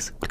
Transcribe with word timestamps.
Thanks. 0.00 0.29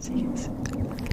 So 0.00 0.14
you 0.14 1.09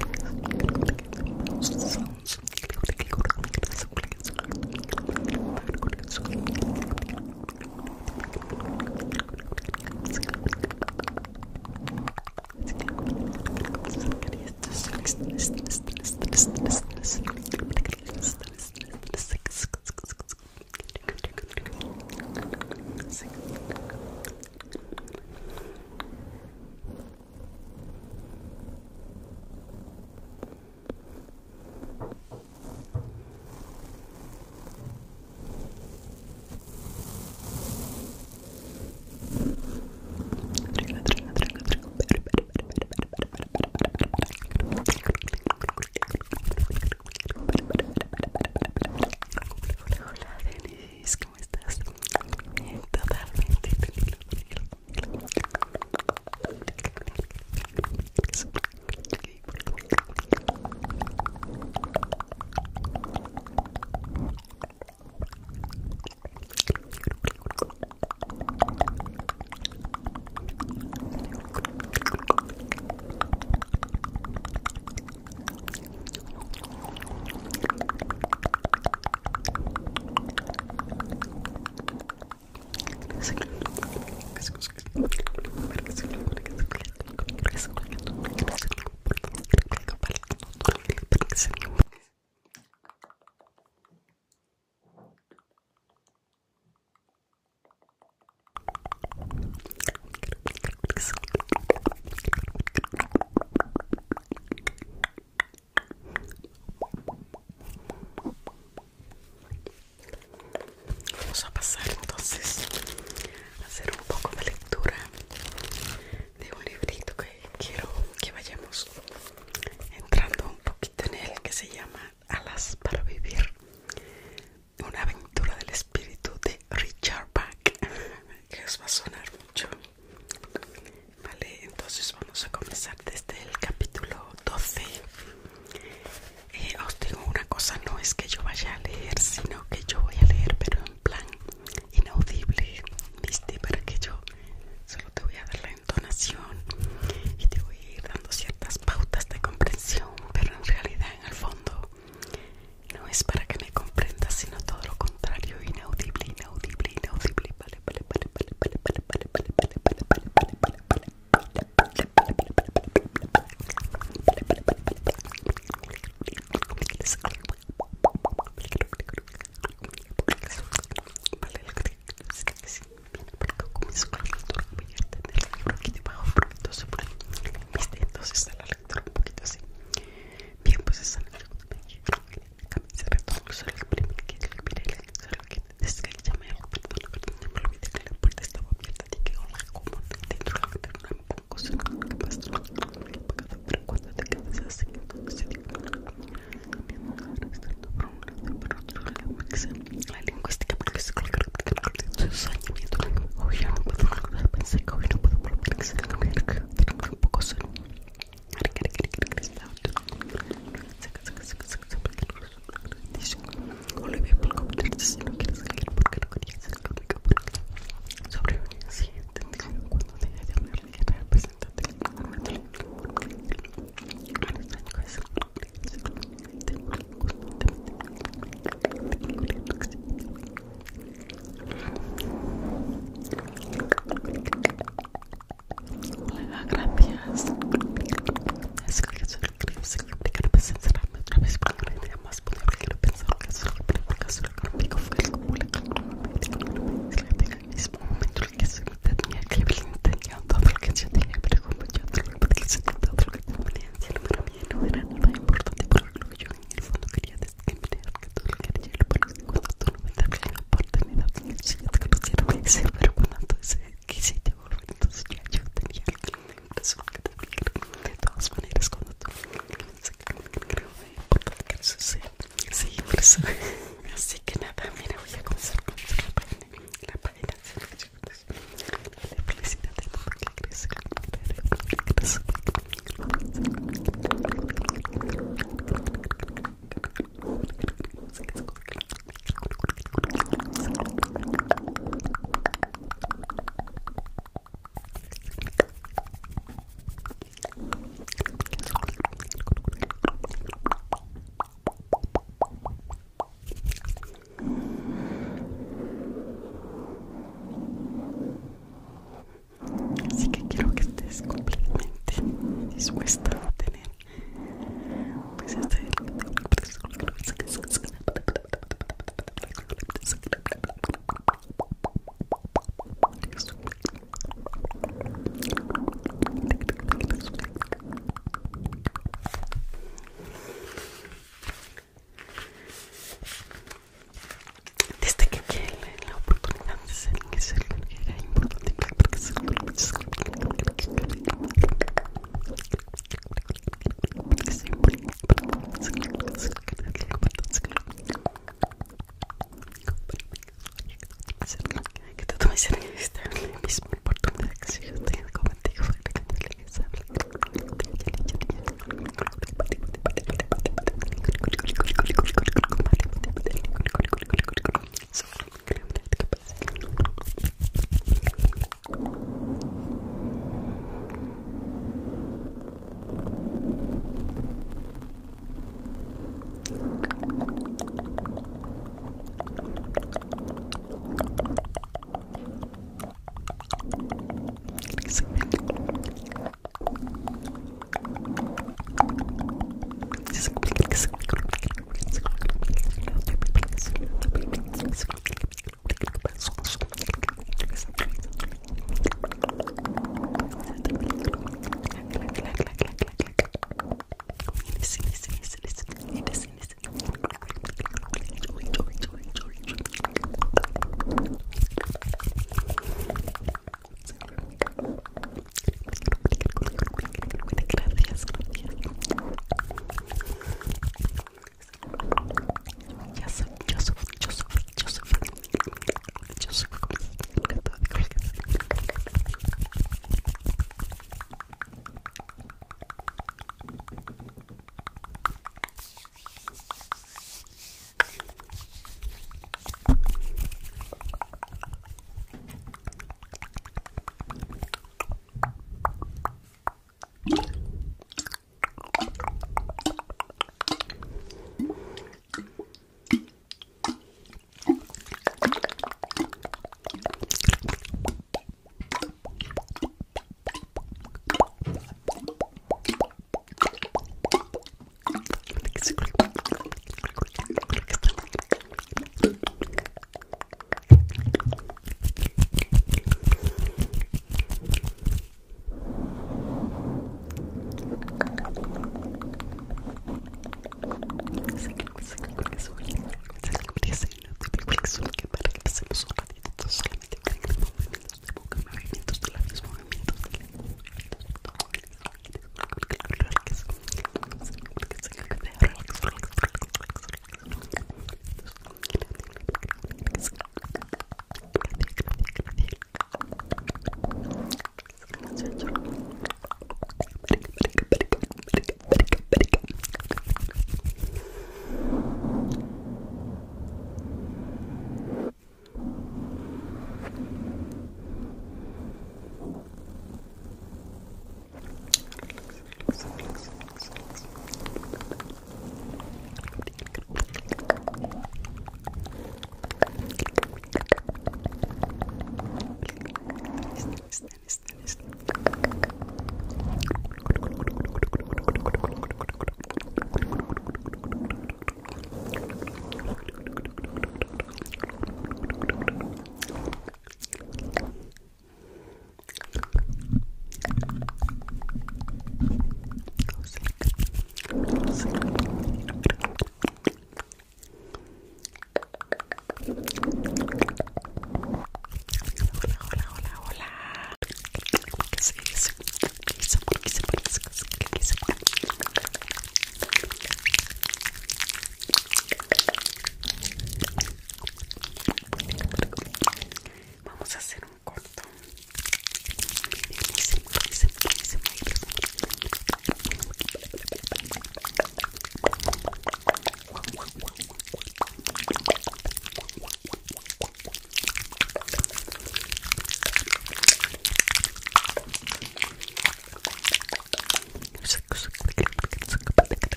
só 111.38 111.52
passar, 111.52 111.86
então 111.88 112.18
vocês 112.18 112.67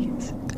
please. 0.00 0.49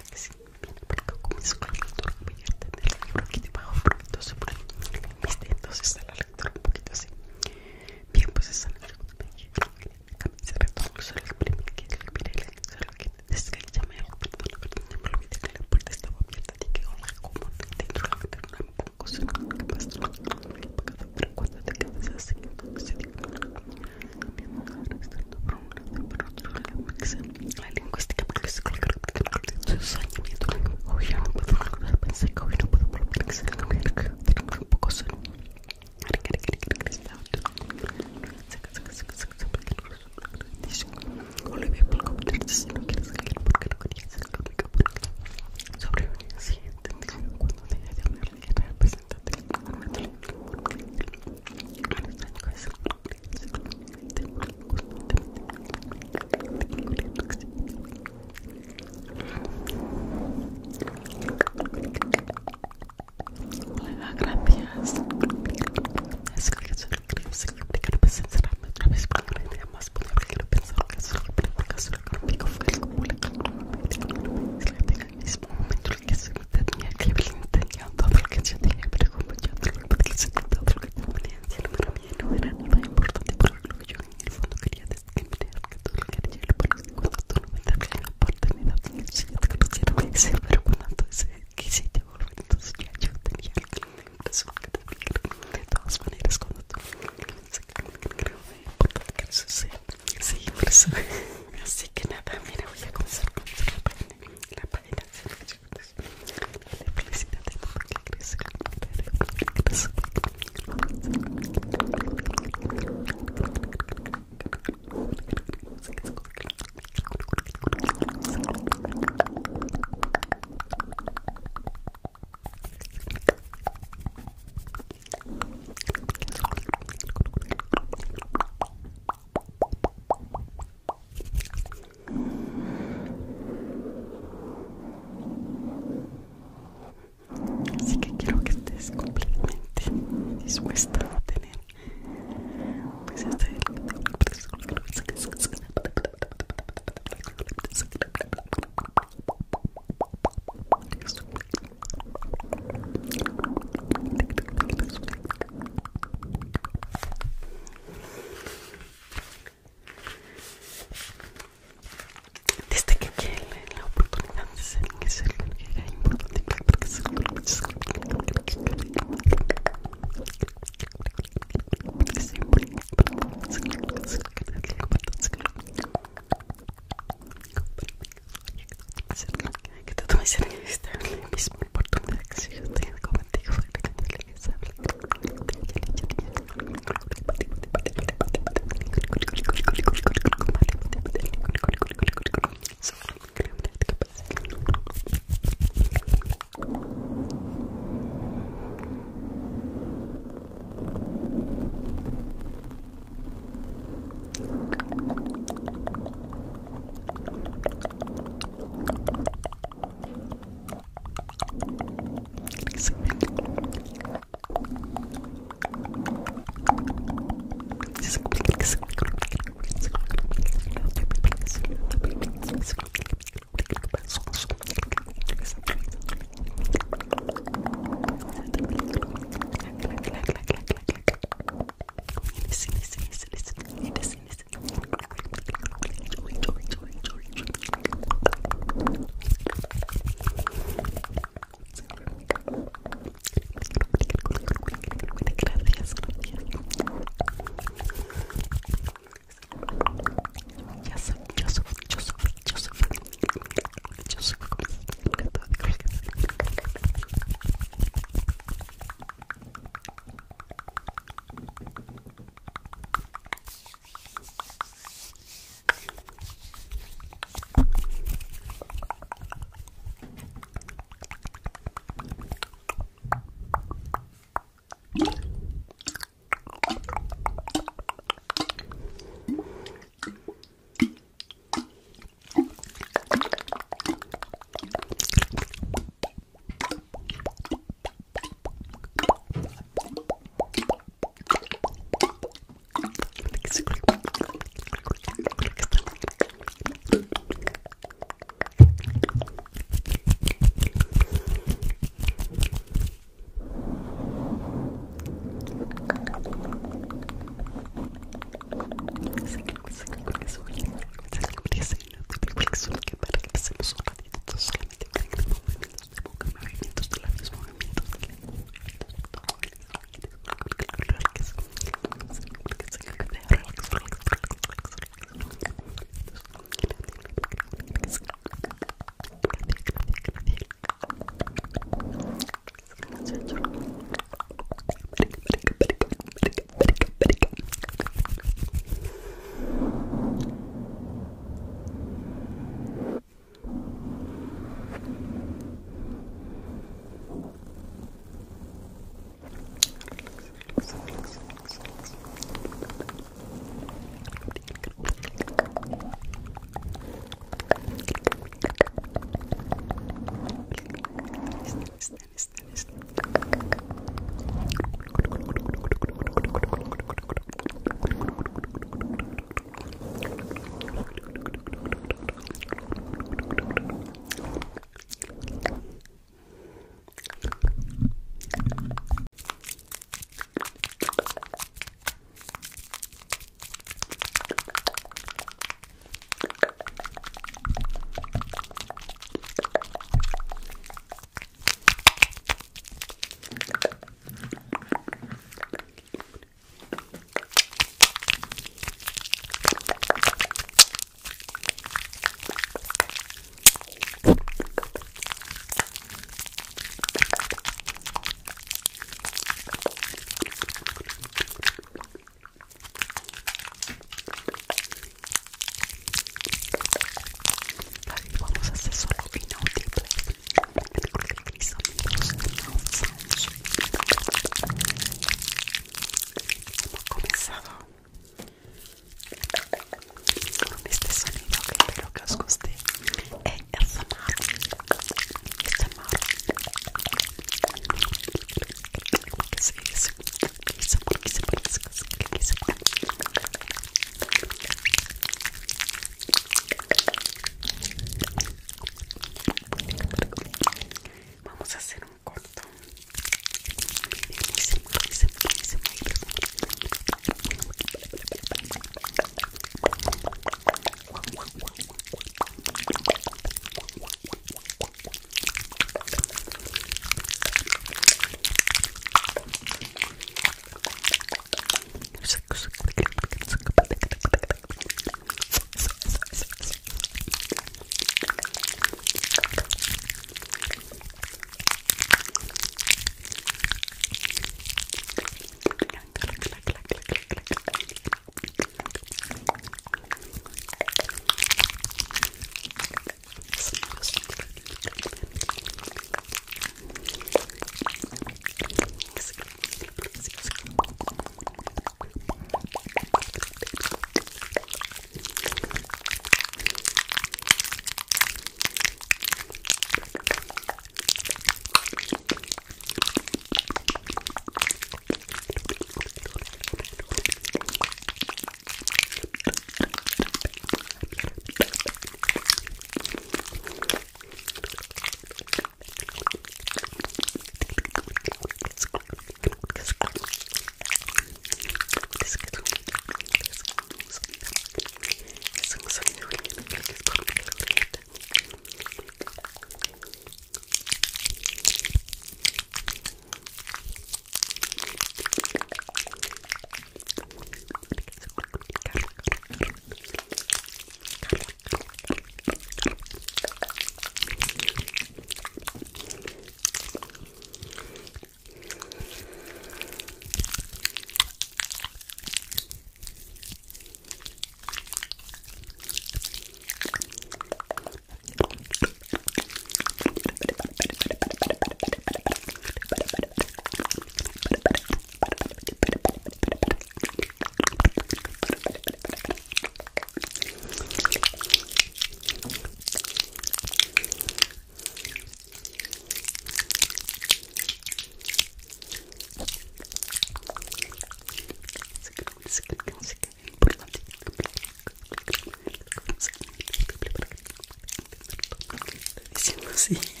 diciendo 599.14 599.48
sí. 599.54 599.74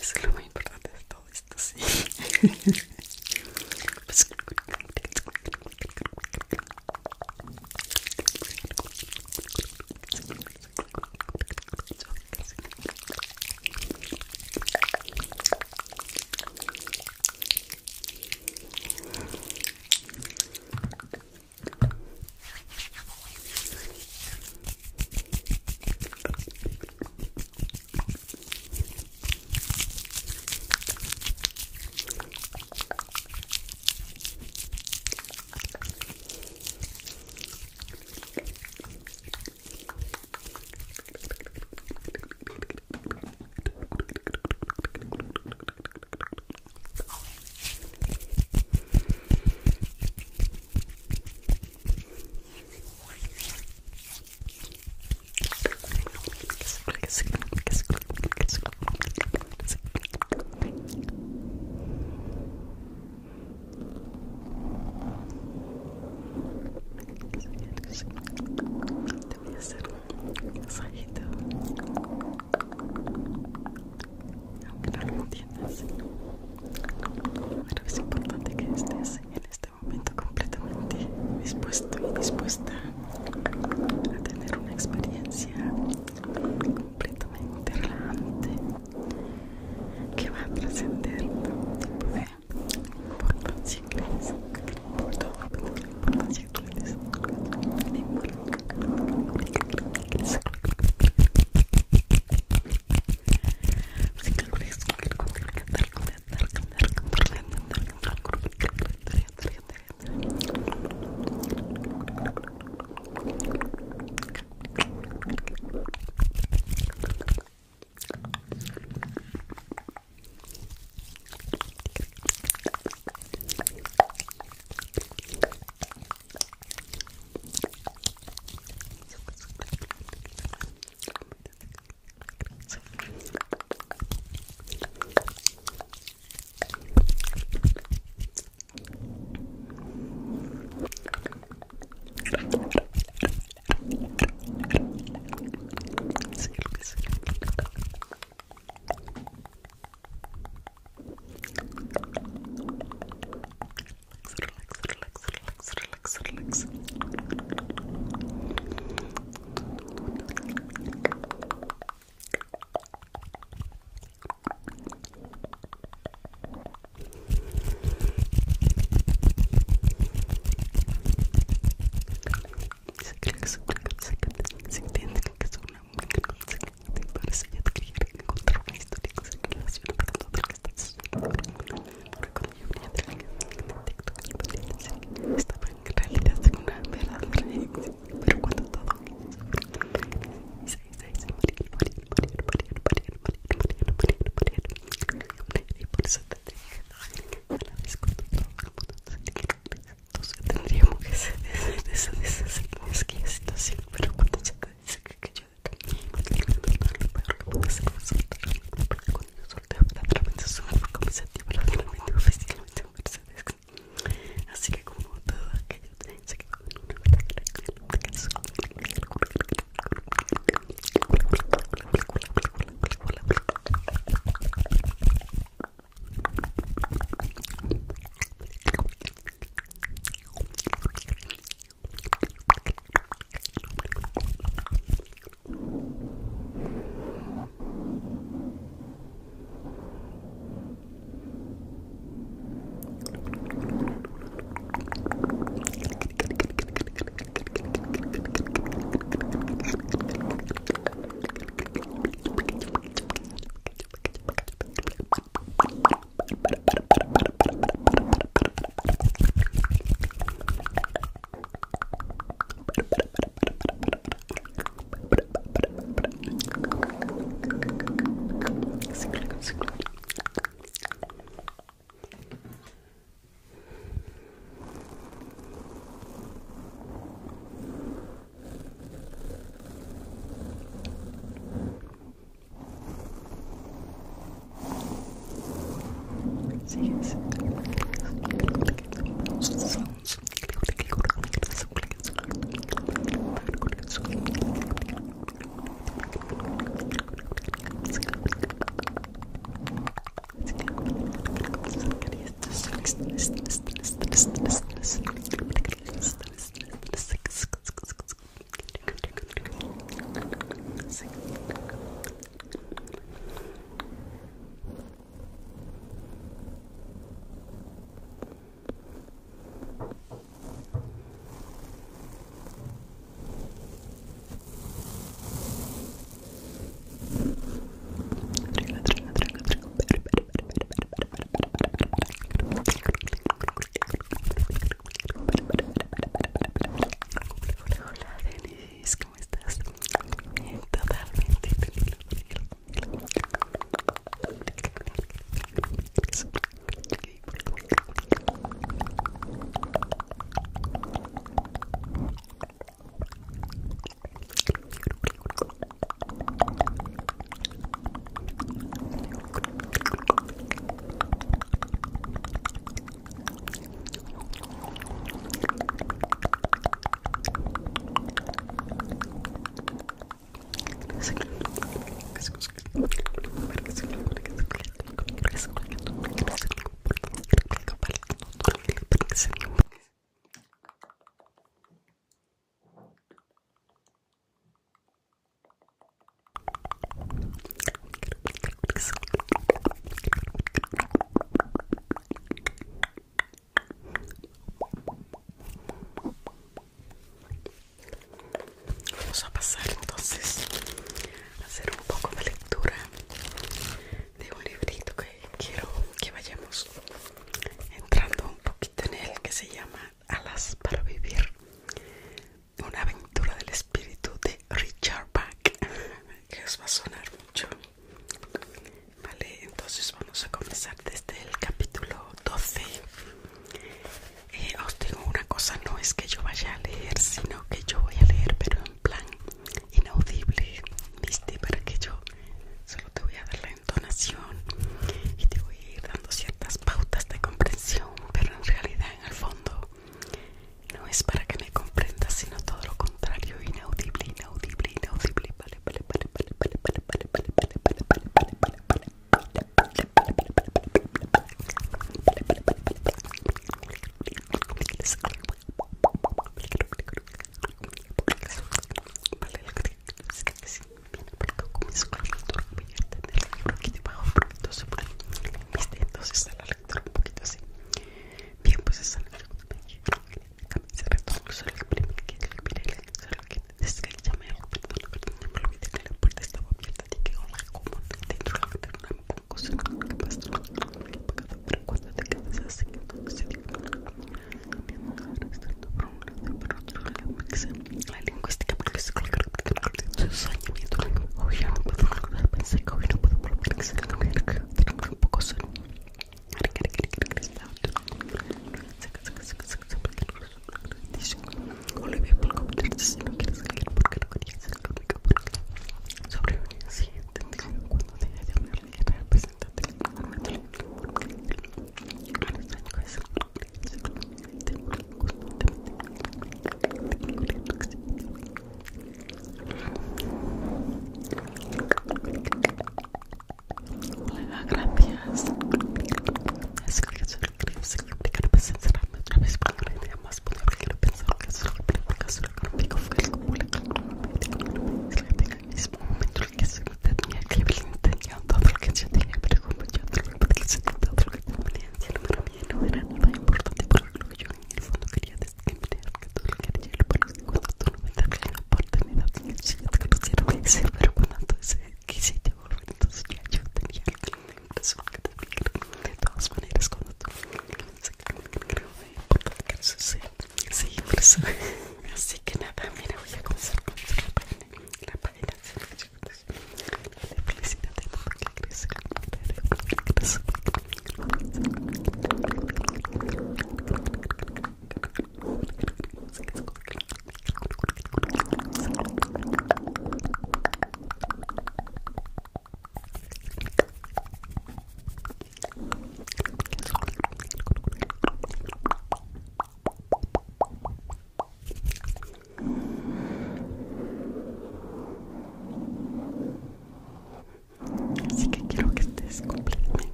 Eso 0.00 0.12
es 0.16 0.22
lo 0.24 0.32
más 0.32 0.44
importante 0.44 0.90
de 0.90 1.04
todo 1.04 1.22
esto, 1.32 1.56
sí. 1.58 1.76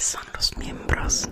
son 0.00 0.22
los 0.34 0.56
miembros 0.56 1.28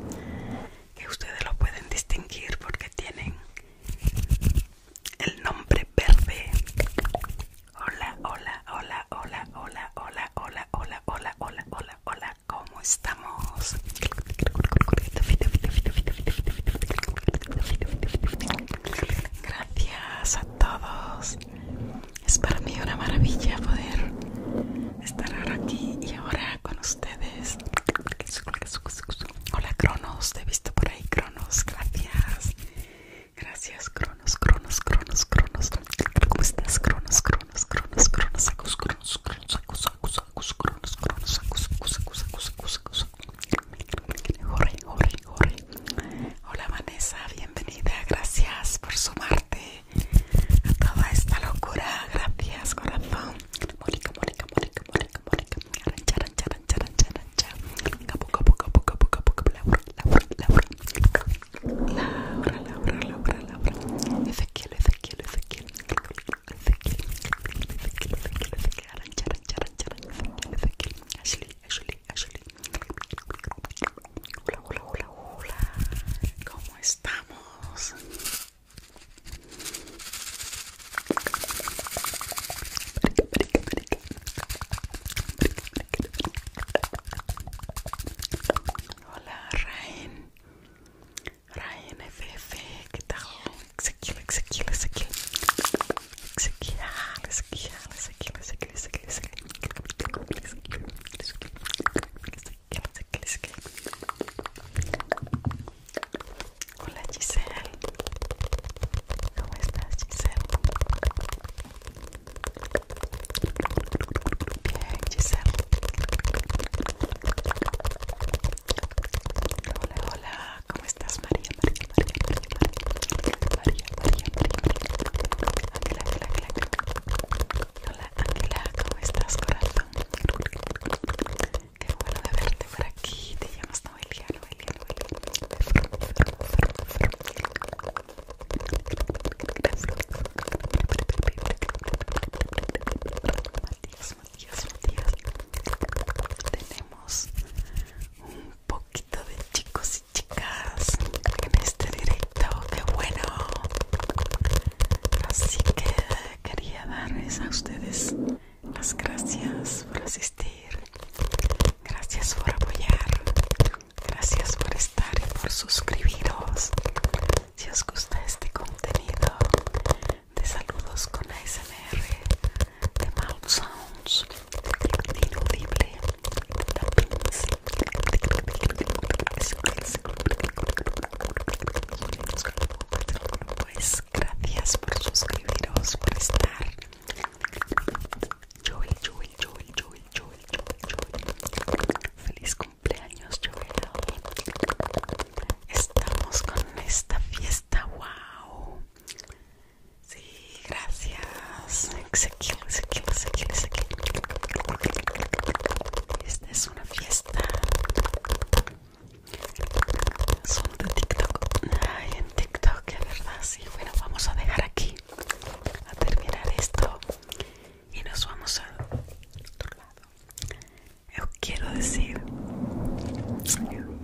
quiero 221.48 221.70
decir 221.70 222.20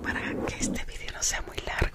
para 0.03 0.21
que 0.47 0.55
este 0.61 0.83
vídeo 0.87 1.13
no 1.15 1.23
sea 1.23 1.43
muy 1.43 1.59
largo 1.67 1.94